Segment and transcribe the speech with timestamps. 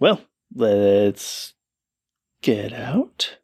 [0.00, 0.22] Well,
[0.54, 1.52] let's
[2.40, 3.36] get out.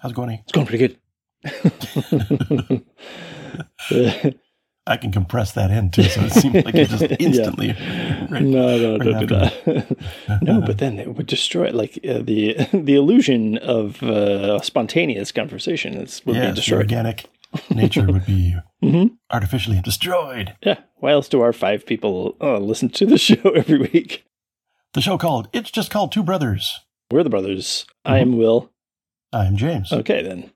[0.00, 0.30] How's it going?
[0.30, 0.98] It's going pretty
[3.88, 4.34] good.
[4.86, 7.68] I can compress that in too, so it seems like it just instantly.
[7.68, 9.96] right- no, no, right don't do that.
[10.42, 15.94] no, but then it would destroy like uh, the the illusion of uh, spontaneous conversation.
[15.94, 16.80] Is would be yes, the destroyed.
[16.82, 17.24] organic
[17.70, 19.12] nature would be Mhm.
[19.30, 20.54] artificially destroyed.
[20.62, 20.80] Yeah.
[20.96, 24.24] Why else do our five people uh, listen to the show every week?
[24.92, 26.80] The show called It's Just Called Two Brothers.
[27.10, 27.86] We're the brothers.
[28.04, 28.70] I am Will.
[29.32, 29.92] I'm James.
[29.92, 30.50] Okay, then.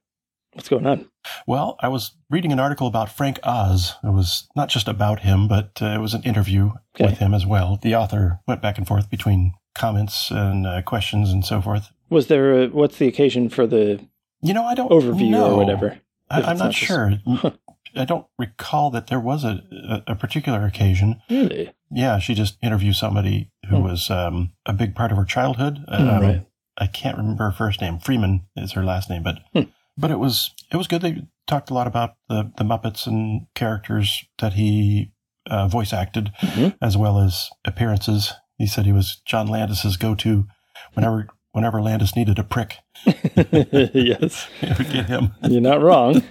[0.59, 1.09] What's going on?
[1.47, 3.95] Well, I was reading an article about Frank Oz.
[4.03, 7.05] It was not just about him, but uh, it was an interview Okay.
[7.11, 7.79] with him as well.
[7.81, 11.93] The author went back and forth between comments and uh, questions and so forth.
[12.11, 14.01] Was there a, what's the occasion for the
[14.43, 15.53] You know, I don't overview know.
[15.53, 16.01] or whatever?
[16.29, 17.13] I, I'm not, not sure.
[17.27, 17.53] Huh.
[17.95, 19.63] I don't recall that there was a,
[20.09, 21.23] a, a particular occasion.
[21.31, 21.73] Really?
[21.93, 23.83] Yeah, she just interviewed somebody who Hmm.
[23.85, 25.85] was um, a big part of her childhood.
[25.89, 26.47] Hmm, Um, right.
[26.77, 28.01] I can't remember her first name.
[28.01, 29.63] Freeman is her last name, but Hmm.
[29.99, 31.03] But it was it was good.
[31.03, 35.13] They talked a lot about the the Muppets and characters that he
[35.51, 36.77] uh, voice acted, Mhm.
[36.81, 38.33] as well as appearances.
[38.57, 40.47] He said he was John Landis's go to
[40.95, 42.77] whenever whenever Landis needed a prick.
[43.55, 44.49] yes.
[44.61, 45.33] Get him.
[45.43, 46.23] You're not wrong.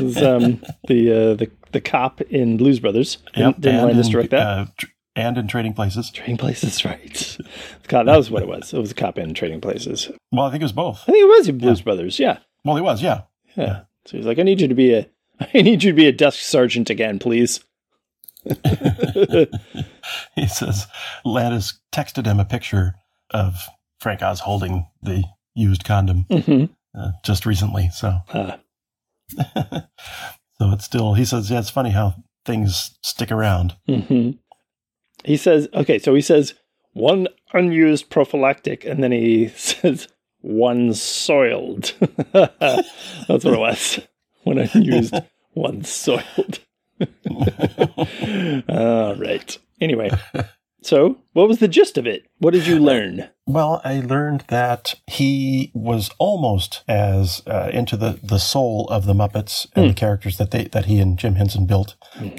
[0.00, 3.16] Was, um, the, uh, the the cop in Blues Brothers.
[3.34, 4.46] Didn't, Yep, didn't and Landis in, direct that?
[4.46, 6.10] uh, tr- and in Trading Places.
[6.10, 7.36] Trading Places, right.
[7.88, 8.72] God, that was what it was.
[8.72, 10.10] It was a cop in Trading Places.
[10.32, 11.02] Well, I think it was both.
[11.02, 12.18] I think it was in Blues Brothers.
[12.18, 12.38] Yeah.
[12.64, 13.22] Well, he was, yeah.
[13.56, 13.82] Yeah.
[14.06, 15.08] So he's like, I need you to be a
[15.54, 17.60] I need you to be a desk sergeant again, please.
[20.34, 20.86] he says
[21.24, 22.94] Landis texted him a picture
[23.30, 23.56] of
[24.00, 26.64] Frank Oz holding the used condom hmm
[26.96, 27.88] uh, just recently.
[27.92, 28.56] So, Uh,
[29.36, 31.14] so it's still.
[31.14, 33.74] He says, yeah, it's funny how things stick around.
[33.86, 34.32] hmm
[35.24, 36.54] He says, okay, so he says
[36.92, 40.06] one unused prophylactic, and then he says
[40.44, 41.94] one soiled.
[42.32, 42.88] That's
[43.26, 44.00] what it was.
[44.42, 45.14] when I used
[45.54, 46.60] one soiled.
[47.00, 47.46] All
[48.68, 49.58] ah, right.
[49.80, 50.10] Anyway,
[50.84, 52.26] so what was the gist of it?
[52.38, 53.28] What did you learn?
[53.46, 59.12] Well, I learned that he was almost as uh, into the, the soul of the
[59.12, 61.94] Muppets and the characters that they that he and Jim Henson built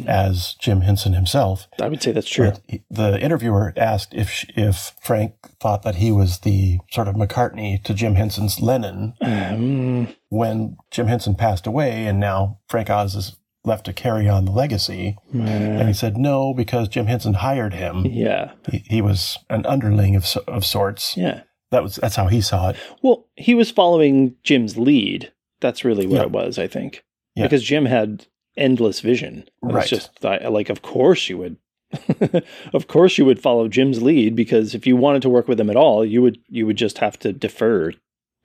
[0.07, 1.67] as Jim Henson himself.
[1.79, 2.53] I would say that's true.
[2.53, 7.13] But the interviewer asked if sh- if Frank thought that he was the sort of
[7.13, 13.13] McCartney to Jim Henson's Lennon Um, when Jim Henson passed away, and now Frank Oz
[13.13, 15.17] is left to carry on the legacy.
[15.33, 18.05] And he said no because Jim Henson hired him.
[18.05, 21.15] yeah, He, he was an underling of of sorts.
[21.17, 21.41] yeah.
[21.71, 22.77] That was that's how he saw it.
[23.01, 25.31] Well, he was following Jim's lead.
[25.61, 26.23] That's really what Yeah.
[26.23, 27.03] it was, I think.
[27.35, 27.43] Yeah.
[27.43, 29.45] Because Jim had endless vision.
[29.63, 29.87] It's Right.
[29.87, 31.57] just like, of course you would.
[32.73, 35.69] of course you would follow Jim's lead because if you wanted to work with him
[35.69, 37.93] at all, you would you would just have to defer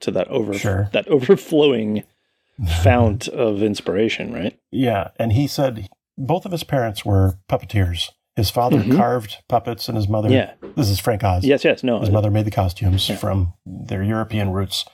[0.00, 0.88] to that over Sure.
[0.92, 2.04] that overflowing
[2.66, 4.58] fount of inspiration, right?
[4.70, 5.88] Yeah, and he said
[6.18, 8.10] both of his parents were puppeteers.
[8.36, 8.96] His father Mhm.
[8.96, 10.30] carved puppets, and his mother.
[10.30, 10.52] Yeah.
[10.76, 11.44] This is Frank Oz.
[11.44, 11.98] Yes, yes, no.
[12.00, 13.16] His mother made the costumes Yeah.
[13.16, 14.84] from their European roots,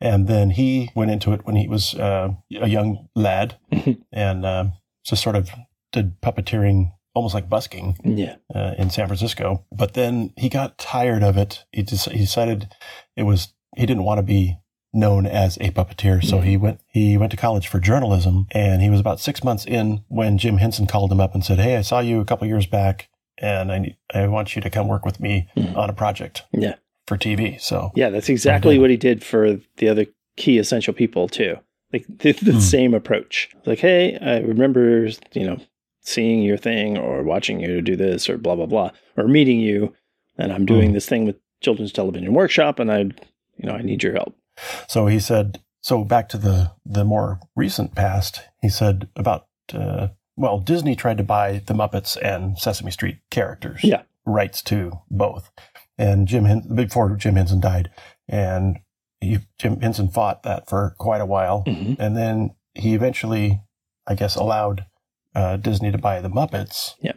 [0.00, 2.30] and then he went into it when he was uh,
[2.60, 4.02] a young lad, Mhm.
[4.12, 4.72] and um
[5.04, 5.50] just sort of
[5.92, 8.36] did puppeteering, almost like busking Yeah.
[8.54, 9.64] uh, in San Francisco.
[9.72, 11.64] But then he got tired of it.
[11.72, 12.68] He, des- he decided
[13.16, 14.56] it was he didn't want to be
[14.92, 18.90] known as a puppeteer, so he went he went to college for journalism, and he
[18.90, 21.82] was about six months in when Jim Henson called him up and said, "Hey, I
[21.82, 23.08] saw you a couple years back."
[23.42, 25.74] And I, need, I want you to come work with me Mhm.
[25.74, 26.74] on a project Yeah.
[27.06, 27.56] for TV.
[27.58, 30.04] So Yeah, that's exactly what he did for the other
[30.36, 31.56] key essential people too.
[31.90, 32.58] Like the, the Hmm.
[32.58, 33.48] same approach.
[33.64, 35.56] Like, hey, I remember, you know,
[36.02, 39.94] seeing your thing or watching you do this or blah blah blah, or meeting you,
[40.36, 40.94] and I'm doing Hmm.
[40.94, 44.34] this thing with Children's Television Workshop, and I, you know, I need your help.
[44.88, 50.08] So he said, so back to the, the more recent past, he said about, uh,
[50.36, 53.80] well, Disney tried to buy the Muppets and Sesame Street characters.
[53.84, 54.02] Yeah.
[54.26, 55.50] Rights to both.
[55.98, 57.90] And Jim, Hen- before Jim Henson died.
[58.28, 58.78] And
[59.20, 61.64] he, Jim Henson fought that for quite a while.
[61.66, 61.96] Mhm.
[61.98, 63.60] And then he eventually,
[64.06, 64.86] I guess, allowed
[65.34, 66.94] uh, Disney to buy the Muppets.
[67.00, 67.12] Yeah.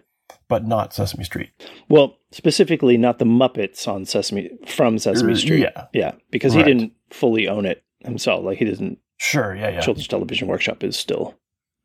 [0.49, 1.49] But not Sesame Street.
[1.89, 5.61] Well, specifically, not the Muppets on Sesame from Sesame Uh, Street.
[5.61, 5.85] yeah.
[5.93, 6.65] yeah, because Right.
[6.67, 8.43] he didn't fully own it himself.
[8.43, 8.99] Like he doesn't.
[9.17, 9.55] Sure.
[9.55, 9.69] Yeah.
[9.69, 9.79] Yeah.
[9.81, 11.35] Children's Television Workshop is still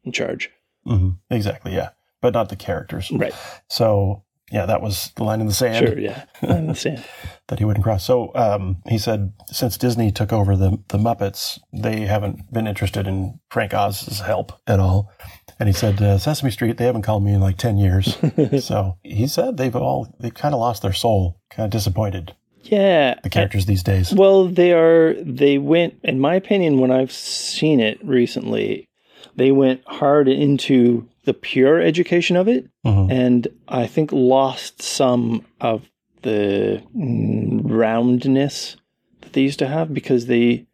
[0.04, 0.50] in charge.
[0.84, 1.74] hmm Exactly.
[1.74, 1.90] Yeah.
[2.20, 3.10] but not the characters.
[3.12, 3.34] Right.
[3.68, 5.86] So yeah, that was the line in the sand.
[5.86, 5.98] Sure.
[5.98, 6.24] Yeah.
[6.42, 7.04] I understand.
[7.48, 8.04] that he wouldn't cross.
[8.04, 13.06] So um, he said since Disney took over the the Muppets, they haven't been interested
[13.06, 15.12] in Frank Oz's help at all.
[15.60, 18.16] And he said uh, Sesame Street, they haven't called me in like ten years.
[18.64, 22.34] so he said they've all they've kind of lost their soul, kind of disappointed
[22.70, 23.14] yeah.
[23.22, 24.12] the characters these days.
[24.14, 25.14] Well, they are.
[25.14, 28.88] They went, in my opinion, when I've seen it recently,
[29.36, 33.10] they went hard into the pure education of it, Mhm.
[33.12, 35.88] and I think lost some of
[36.22, 38.76] the mm, roundness
[39.20, 40.66] that they used to have because they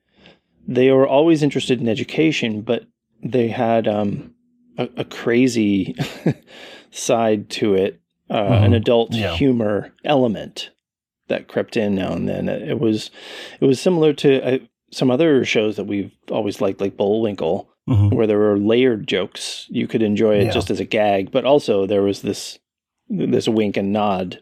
[0.67, 2.85] they were always interested in education, but
[3.23, 4.33] they had um,
[4.79, 5.95] a, a crazy
[6.91, 8.01] side to it,
[8.31, 8.77] uh, an Mhm.
[8.77, 9.35] adult Yeah.
[9.37, 10.71] humor element
[11.29, 12.49] that crept in now and then.
[12.49, 13.11] It was
[13.61, 14.59] it was similar to uh,
[14.93, 18.13] some other shows that we've always liked, like Bullwinkle, Mhm.
[18.15, 19.67] where there were layered jokes.
[19.71, 20.51] You could enjoy it Yeah.
[20.53, 22.59] just as a gag, but also there was this
[23.09, 24.39] this wink and nod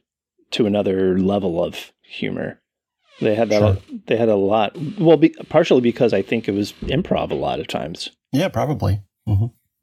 [0.52, 2.60] to another level of humor.
[3.20, 3.58] They had that.
[3.60, 3.76] Sure.
[4.06, 4.76] They had a lot.
[4.98, 8.10] Well, be, partially because I think it was improv a lot of times.
[8.32, 9.00] Yeah, probably.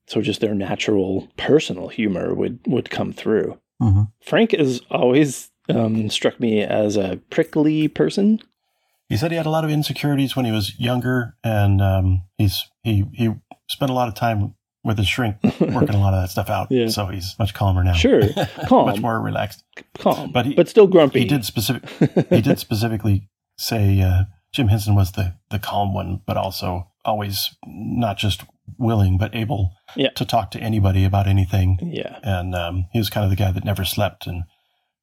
[0.08, 3.60] So just their natural personal humor would would come through.
[3.80, 8.40] hmm Frank is always um, struck me as a prickly person.
[9.08, 12.66] He said he had a lot of insecurities when he was younger, and um, he's
[12.84, 13.32] he he
[13.68, 16.68] spent a lot of time with his shrink working a lot of that stuff out.
[16.72, 16.88] Yeah.
[16.90, 17.94] So he's much calmer now.
[17.94, 18.22] Sure,
[18.68, 19.64] calm, much more relaxed.
[19.98, 21.20] calm, But but, still grumpy.
[21.22, 21.90] He did specific.
[22.30, 23.28] he did specifically
[23.58, 24.24] say uh,
[24.54, 28.44] Jim Henson was the the calm one, but also always not just
[28.78, 30.10] willing but able Yeah.
[30.12, 31.80] to talk to anybody about anything.
[31.82, 32.20] Yeah.
[32.22, 34.44] And um, he was kind of the guy that never slept, and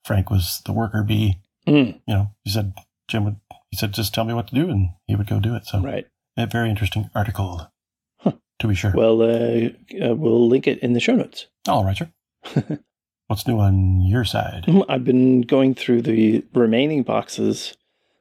[0.06, 1.40] Frank was the worker bee.
[1.66, 2.72] Mm, You know, he said
[3.08, 3.36] Jim would.
[3.70, 5.66] He said, "Just tell me what to do," and he would go do it.
[5.66, 6.06] So, right.
[6.36, 7.70] a very interesting article,
[8.18, 8.32] Huh.
[8.60, 8.92] to be sure.
[8.94, 9.70] Well, uh,
[10.00, 11.46] uh, we'll link it in the show notes.
[11.68, 12.10] All right, sir.
[13.26, 14.64] What's new on your side?
[14.68, 17.76] Mm, I've been going through the remaining boxes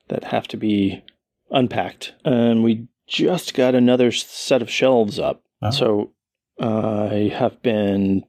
[0.08, 1.04] that have to be
[1.52, 5.44] unpacked, and we just got another set of shelves up.
[5.62, 5.70] Oh.
[5.70, 6.12] So
[6.60, 8.26] uh, I have been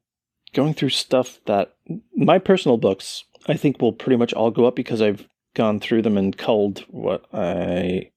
[0.52, 1.74] going through stuff that
[2.14, 6.02] my personal books I think will pretty much all go up because I've gone through
[6.02, 8.10] them and culled what I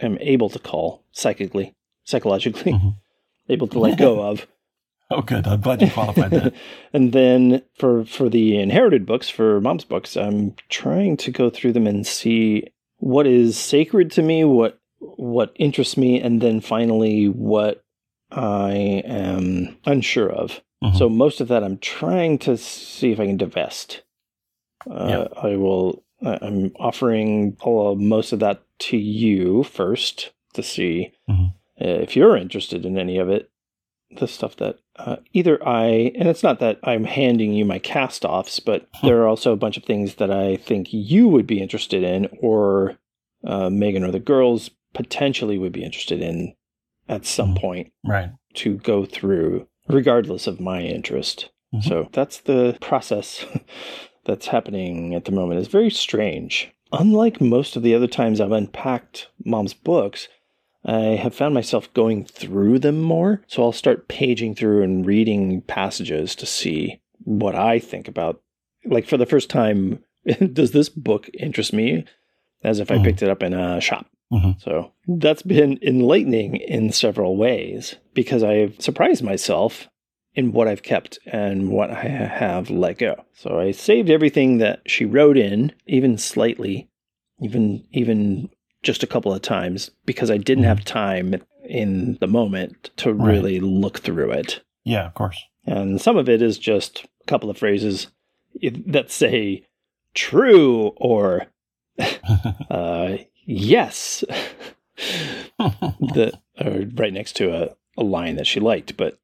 [0.00, 1.74] am able to call psychically,
[2.04, 2.94] psychologically, Mhm.
[3.48, 4.46] able to let go of.
[5.10, 5.46] Oh, good.
[5.46, 6.54] I'm glad you qualified that.
[6.92, 11.72] and then for for the inherited books, for mom's books, I'm trying to go through
[11.74, 12.64] them and see
[12.98, 17.84] what is sacred to me, what what interests me, and then finally what
[18.32, 20.60] I am unsure of.
[20.82, 20.96] Mhm.
[20.96, 24.02] So most of that I'm trying to see if I can divest.
[24.90, 26.02] Uh, I will.
[26.22, 31.52] I'm offering all most of that to you first to see Mhm.
[31.80, 33.50] uh, if you're interested in any of it.
[34.16, 38.24] The stuff that uh, either I and it's not that I'm handing you my cast
[38.24, 41.60] offs, but there are also a bunch of things that I think you would be
[41.60, 42.96] interested in, or
[43.44, 46.54] uh, Megan or the girls potentially would be interested in
[47.08, 47.60] at some Mhm.
[47.60, 48.30] point right.
[48.54, 51.50] to go through, regardless of my interest.
[51.74, 51.82] Mhm.
[51.84, 53.44] So that's the process
[54.26, 55.60] that's happening at the moment.
[55.60, 56.70] is very strange.
[56.92, 60.28] Unlike most of the other times I've unpacked mom's books,
[60.84, 63.42] I have found myself going through them more.
[63.48, 68.40] So I'll start paging through and reading passages to see what I think about.
[68.84, 70.04] Like for the first time,
[70.52, 72.04] does this book interest me?
[72.62, 73.04] As if I Mhm.
[73.04, 74.06] picked it up in a shop.
[74.32, 74.60] Mhm.
[74.60, 79.88] So that's been enlightening in several ways because I've surprised myself
[80.36, 83.24] in what I've kept and what I have let go.
[83.34, 86.88] So I saved everything that she wrote in, even slightly,
[87.40, 88.50] even even
[88.82, 91.34] just a couple of times because I didn't have time
[91.68, 93.32] in the moment to Right.
[93.32, 94.60] really look through it.
[94.84, 95.42] Yeah, of course.
[95.66, 98.06] And some of it is just a couple of phrases
[98.86, 99.66] that say
[100.14, 101.46] true or
[102.70, 104.22] uh, yes
[105.58, 108.96] that are right next to a, a line that she liked.
[108.96, 109.18] But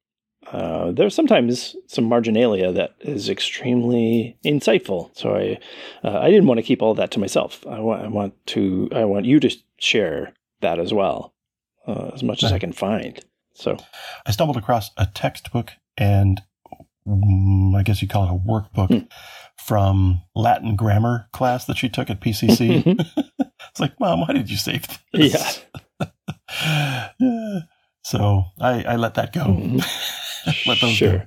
[0.53, 5.09] uh, there's sometimes some marginalia that is extremely insightful.
[5.17, 5.59] So I
[6.07, 7.65] uh, I didn't want to keep all that to myself.
[7.67, 11.33] I want I want to I want you to share that as well
[11.87, 13.19] uh, as much as I can find.
[13.55, 13.77] So
[14.25, 16.41] I stumbled across a textbook and
[17.07, 19.05] mm, I guess you call it a workbook Hmm.
[19.57, 22.83] from Latin grammar class that she took at PCC.
[23.69, 25.33] it's like, Mom, why did you save this?
[25.99, 26.07] Yeah.
[27.19, 27.59] Yeah.
[28.03, 29.41] So I, I let that go.
[29.45, 29.83] Mhm.
[30.65, 31.17] let those sure.
[31.17, 31.23] go.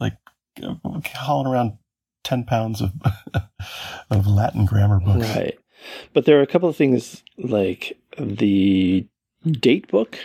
[0.00, 0.16] Like
[0.62, 0.74] uh,
[1.14, 1.78] hauling around
[2.24, 2.92] 10 pounds of,
[4.10, 5.28] of Latin grammar books.
[5.28, 5.58] Right.
[6.12, 9.06] But there are a couple of things like the
[9.46, 10.18] date book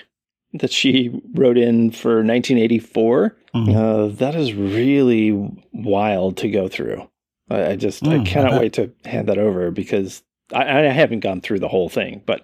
[0.54, 3.36] that she wrote in for 1984.
[3.56, 3.76] Mhm.
[3.76, 5.32] Uh, that is really
[5.72, 7.08] wild to go through.
[7.50, 8.62] I, I just I Mm, I cannot bet.
[8.62, 12.42] wait to hand that over because I, I haven't gone through the whole thing, but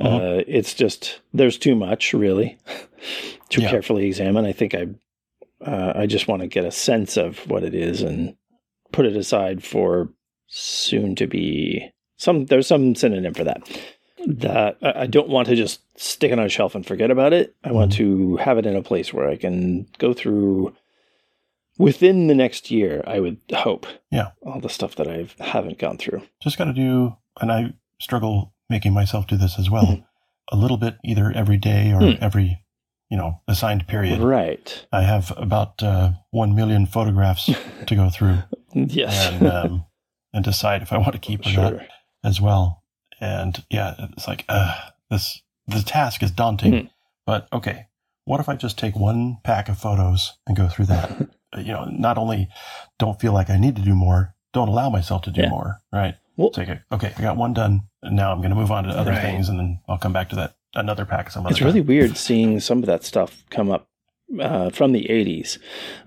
[0.00, 0.44] uh, Mhm.
[0.46, 2.58] it's just there's too much really
[3.50, 3.70] to Yeah.
[3.70, 4.44] carefully examine.
[4.44, 4.86] I think I
[5.64, 8.34] uh, I just want to get a sense of what it is and
[8.92, 10.08] put it aside for
[10.46, 12.46] soon to be some.
[12.46, 13.62] There's some synonym for that.
[14.26, 17.54] That I don't want to just stick it on a shelf and forget about it.
[17.64, 20.74] I want to have it in a place where I can go through
[21.78, 23.02] within the next year.
[23.06, 23.86] I would hope.
[24.10, 24.30] Yeah.
[24.42, 26.22] all the stuff that I haven't gone through.
[26.42, 30.02] Just got to do, and I struggle making myself do this as well.
[30.52, 32.12] A little bit either every day or Hmm.
[32.24, 32.64] every,
[33.10, 34.20] you know, assigned period.
[34.20, 34.86] Right.
[34.92, 37.50] I have about uh, one million photographs
[37.86, 38.38] to go through
[38.74, 39.28] Yes.
[39.32, 39.84] and um,
[40.32, 41.86] and decide if I want to keep or not sure.
[42.24, 42.82] as well.
[43.20, 44.74] And yeah, it's like uh,
[45.10, 45.42] this.
[45.66, 46.86] The task is daunting, Hmm.
[47.26, 47.86] but okay.
[48.24, 51.10] What if I just take one pack of photos and go through that?
[51.58, 52.48] You know, not only
[53.00, 55.48] don't feel like I need to do more, don't allow myself to do Yeah.
[55.48, 55.80] more.
[55.92, 56.14] Right?
[56.40, 56.80] Well- Take it.
[56.90, 59.20] Okay, I got one done, and now I'm going to move on to other Right.
[59.22, 62.16] things, and then I'll come back to that another pack some other It's really weird
[62.16, 63.88] seeing some of that stuff come up
[64.40, 65.58] uh, from the 80s.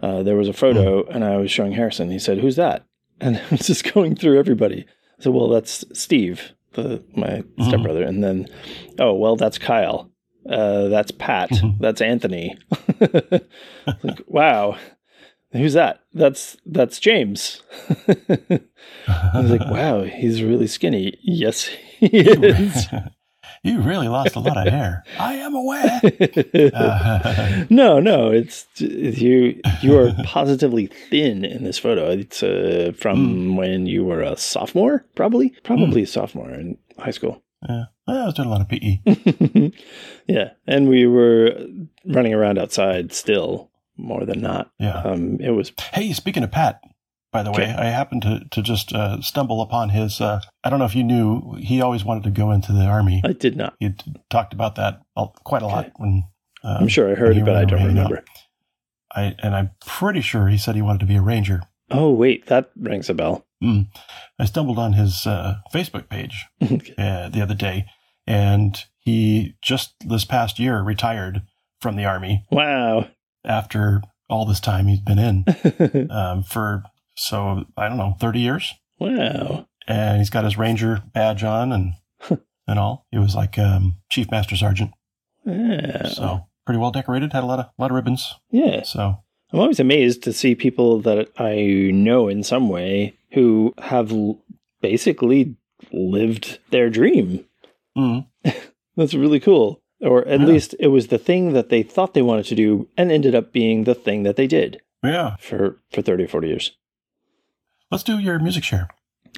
[0.02, 2.10] Uh, there was a photo, and I was showing Harrison.
[2.10, 2.84] He said, Who's that?
[3.22, 4.86] And I was just going through everybody.
[5.20, 7.68] I said, Well, that's Steve, the, my Mhm.
[7.68, 8.04] stepbrother.
[8.04, 8.48] And then,
[9.00, 10.10] Oh, well, that's Kyle.
[10.50, 11.50] Uh, that's Pat.
[11.52, 11.80] Mhm.
[11.80, 12.58] That's Anthony.
[14.04, 14.78] like, wow.
[15.54, 16.02] Who's that?
[16.14, 17.62] That's that's James.
[18.08, 21.18] I was like, wow, he's really skinny.
[21.22, 21.66] Yes,
[22.00, 22.88] he is.
[23.64, 25.04] you really lost a lot of hair.
[25.20, 26.02] I am aware.
[26.74, 29.62] Uh, no, no, it's you.
[29.82, 32.10] You are positively thin in this photo.
[32.10, 37.44] It's uh, from when you were a sophomore, probably, probably a sophomore in high school.
[37.70, 38.70] yeah, I was doing a lot of.
[38.70, 39.72] PE.
[40.28, 41.68] yeah, and we were
[42.06, 44.72] running around outside still more than not.
[44.80, 45.02] Yeah.
[45.02, 46.82] Um, it was Hey, speaking of Pat,
[47.32, 47.74] by the way, Okay.
[47.76, 50.22] I happened to, to just uh, stumble upon his.
[50.22, 53.22] Uh, I don't know if you knew, he always wanted to go into the army.
[53.26, 53.76] I did not.
[53.80, 53.94] He
[54.30, 55.02] talked about that
[55.44, 56.24] quite a lot when.
[56.64, 58.24] Uh, I'm sure I heard it, but I don't remember.
[59.14, 61.62] I and I'm pretty sure he said he wanted to be a ranger.
[61.92, 63.46] Oh wait, that rings a bell.
[63.64, 63.88] Mm.
[64.40, 66.94] I stumbled on his uh, Facebook page Okay.
[66.98, 67.86] uh, the other day,
[68.26, 71.42] and he just this past year retired
[71.82, 73.08] from the army wow.
[73.46, 76.84] After all this time he's been in um, for
[77.16, 78.74] so I don't know thirty years.
[79.00, 79.68] wow.
[79.88, 81.94] and he's got his ranger badge on and
[82.68, 83.06] and all.
[83.12, 84.92] He was like um, chief master sergeant,
[85.46, 86.08] Yeah.
[86.08, 87.34] so pretty well decorated.
[87.34, 88.34] Had a lot of lot of ribbons.
[88.50, 88.84] yeah.
[88.84, 89.18] So
[89.52, 94.40] I'm always amazed to see people that I know in some way who have l-
[94.82, 95.56] basically
[95.92, 97.46] lived their dream.
[97.98, 98.26] mm,
[98.96, 99.82] That's really cool.
[100.04, 100.46] Or at Yeah.
[100.46, 103.54] least it was the thing that they thought they wanted to do and ended up
[103.54, 106.72] being the thing that they did yeah, for, for 30 or 40 years.
[107.92, 108.90] let's do your music share.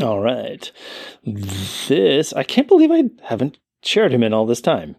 [0.01, 0.71] All right.
[1.23, 4.95] This, I can't believe I haven't shared him in all this time.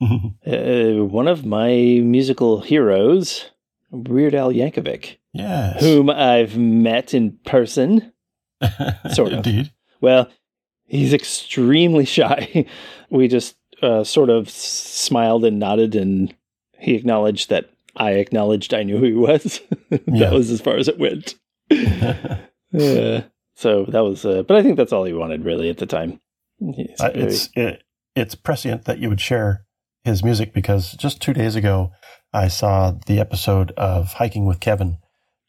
[0.46, 1.68] Uh, one of my
[2.02, 3.50] musical heroes,
[3.90, 8.12] Weird Al Yankovic, yes, whom I've met in person.
[9.12, 9.46] sort of.
[9.46, 9.72] Indeed.
[10.02, 10.28] Well,
[10.84, 12.66] he's extremely shy.
[13.08, 16.34] We just uh, sort of smiled and nodded, and
[16.78, 19.60] he acknowledged that I acknowledged I knew who he was.
[19.90, 20.32] that Yeah.
[20.32, 21.34] was as far as it went.
[22.74, 23.22] Uh,
[23.54, 26.20] so that was, uh, but I think that's all he wanted really at the time.
[26.60, 27.84] Uh, it's it,
[28.16, 29.64] it's prescient that you would share
[30.02, 31.92] his music because just two days ago
[32.32, 34.98] I saw the episode of Hiking with Kevin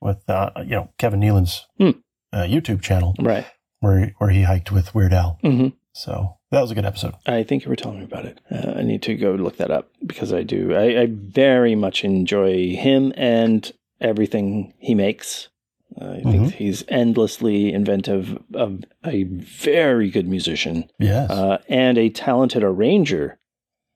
[0.02, 1.92] with uh, you know Kevin Nealon's Hmm.
[2.32, 3.46] uh, YouTube channel right.
[3.80, 5.40] where where he hiked with Weird Al.
[5.42, 7.14] hmm So that was a good episode.
[7.26, 8.40] I think you were telling me about it.
[8.52, 10.76] Uh, I need to go look that up because I do.
[10.76, 13.72] I, I very much enjoy him and
[14.02, 15.48] everything he makes.
[15.98, 16.52] I think Mhm.
[16.52, 23.40] he's endlessly inventive, of a very good musician, Yes, uh, and a talented arranger.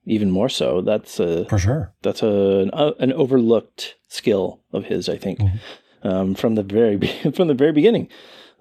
[0.06, 0.80] Even more so.
[0.80, 1.92] That's a for sure.
[2.00, 5.10] that's a an, uh, an overlooked skill of his.
[5.10, 5.58] I think Mhm.
[6.02, 6.96] um, from the very
[7.34, 8.08] from the very beginning.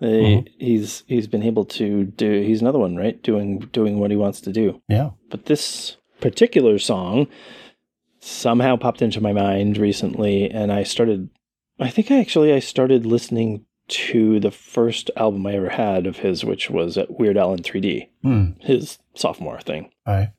[0.01, 0.48] Mhm.
[0.58, 2.41] He's he's been able to do.
[2.41, 3.22] He's another one, right?
[3.22, 4.82] Doing doing what he wants to do.
[4.88, 5.12] Yeah.
[5.29, 7.27] But this particular song
[8.20, 11.29] somehow popped into my mind recently, and I started.
[11.79, 16.18] I think I actually I started listening to the first album I ever had of
[16.18, 18.51] his, which was at Weird Al in 3D, Hmm.
[18.60, 19.89] his sophomore thing.
[20.06, 20.29] I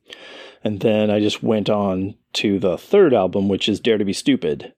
[0.62, 4.12] And then I just went on to the third album, which is Dare to Be
[4.12, 4.72] Stupid.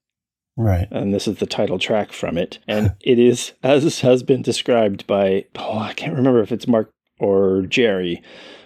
[0.57, 0.89] Right.
[0.91, 2.59] And this is the title track from it.
[2.67, 6.91] And it is, as has been described by, oh, I can't remember if it's Mark
[7.19, 8.23] or Jerry.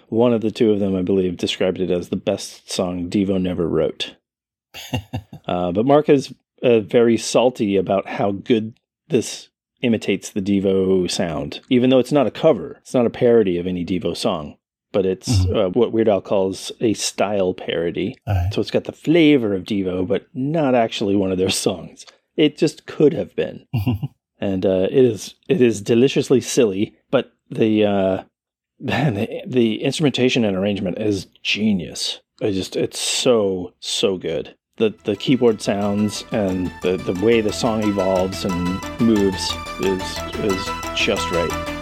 [0.09, 3.41] One of the two of them, I believe, described it as the best song Devo
[3.41, 4.15] never wrote.
[5.47, 8.77] uh, but Mark is uh, very salty about how good
[9.09, 9.49] this
[9.81, 12.77] imitates the Devo sound, even though it's not a cover.
[12.81, 14.57] It's not a parody of any Devo song,
[14.91, 15.55] but it's Mhm.
[15.55, 18.15] uh, what Weird Al calls a style parody.
[18.27, 18.49] Aye.
[18.51, 22.05] So it's got the flavor of Devo, but not actually one of their songs.
[22.35, 23.65] It just could have been,
[24.39, 26.95] and uh, it is it is deliciously silly.
[27.11, 28.23] But the uh,
[28.79, 32.19] man, the, the instrumentation and arrangement is genius.
[32.41, 34.55] I just it's so so good.
[34.77, 40.03] The the keyboard sounds and the, the way the song evolves and moves is
[40.43, 41.76] is just right.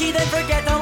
[0.00, 0.77] Of then forget to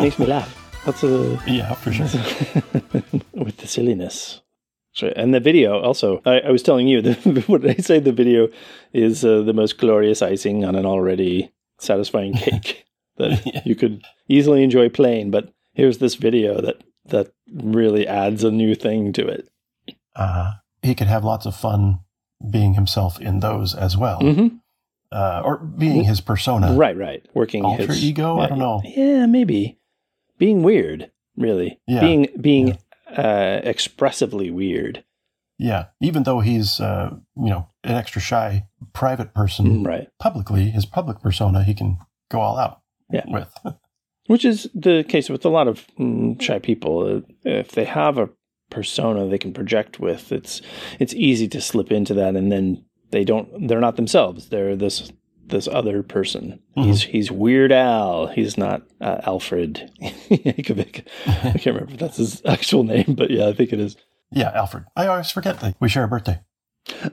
[0.00, 0.56] it makes me laugh.
[0.86, 2.06] That's a Yeah, for sure.
[3.34, 4.40] with the silliness.
[5.16, 6.20] And the video also.
[6.26, 8.00] I, I was telling you that what did I say?
[8.00, 8.48] The video
[8.92, 12.84] is uh, the most glorious icing on an already satisfying cake
[13.16, 15.30] that you could easily enjoy playing.
[15.30, 19.48] But here's this video that that really adds a new thing to it.
[20.16, 22.00] Uh, he could have lots of fun
[22.50, 24.56] being himself in those as well, Mm-hmm.
[25.12, 26.74] uh, or being his persona.
[26.74, 27.26] right, right.
[27.34, 28.38] Working Alter his ego?
[28.38, 28.80] I don't know.
[28.84, 29.78] Yeah, maybe
[30.40, 31.10] being weird.
[31.36, 32.00] Really, Yeah.
[32.00, 32.78] being being
[33.16, 35.04] uh, expressively weird.
[35.58, 40.08] Yeah, even though he's uh, you know an extra shy private person, Right.
[40.18, 41.98] publicly his public persona he can
[42.30, 42.80] go all out
[43.12, 43.24] Yeah.
[43.28, 43.52] with.
[44.26, 47.16] Which is the case with a lot of mm, shy people.
[47.16, 48.28] Uh, If they have a
[48.70, 50.62] persona they can project with, it's
[50.98, 53.48] it's easy to slip into that, and then they don't.
[53.68, 54.48] They're not themselves.
[54.48, 55.12] They're this
[55.50, 56.60] this other person.
[56.74, 58.28] He's he's Weird Al.
[58.28, 61.06] He's not uh, Alfred Yankovic.
[61.26, 63.96] I can't remember if that's his actual name, but yeah, I think it is.
[64.30, 64.84] yeah, Alfred.
[64.96, 66.40] I always forget that we share a birthday.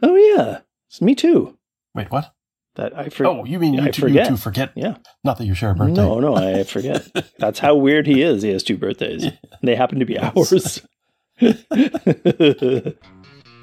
[0.01, 1.57] Oh yeah, it's me too.
[1.93, 2.33] Wait, what?
[2.75, 3.31] That I forget.
[3.33, 4.27] Oh, you mean you, I two, you forget.
[4.29, 4.71] two forget?
[4.75, 4.97] Yeah.
[5.23, 5.95] Not that you share a birthday.
[5.95, 7.07] No, no, I forget.
[7.39, 8.43] That's how weird he is.
[8.43, 9.25] He has two birthdays.
[9.63, 10.81] They happen to be ours.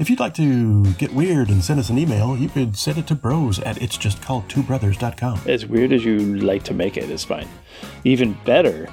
[0.01, 3.07] If you'd like to get weird and send us an email, you could send it
[3.07, 5.43] to bros at it's just called two brothers.com.
[5.47, 7.49] as weird as you like to make it is fine.
[8.03, 8.89] Even better,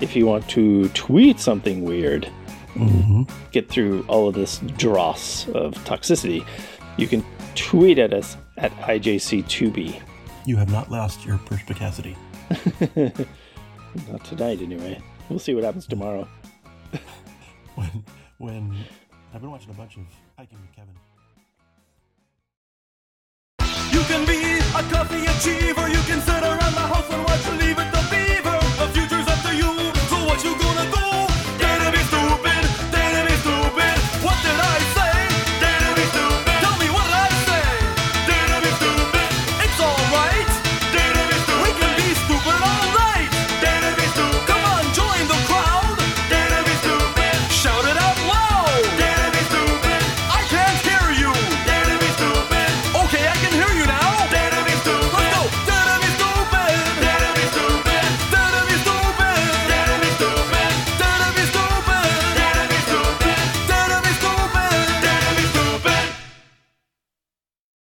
[0.00, 2.30] if you want to tweet something weird,
[2.74, 3.24] mm-hmm.
[3.52, 6.46] get through all of this dross of toxicity,
[6.96, 7.22] you can
[7.54, 10.00] tweet at us at IJC2B.
[10.46, 12.16] You have not lost your perspicacity.
[14.08, 15.00] Not tonight, anyway.
[15.28, 16.26] We'll see what happens tomorrow.
[17.74, 18.04] When,
[18.38, 18.76] when
[19.32, 20.02] I've been watching a bunch of
[20.40, 20.94] I can be Kevin.
[23.90, 25.88] You can be a coffee achiever.
[25.88, 28.58] You can sit around the house and watch Leave It to Beaver.
[28.78, 29.87] The future's up to you.